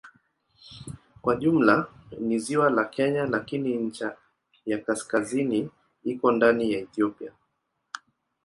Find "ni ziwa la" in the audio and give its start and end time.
2.19-2.83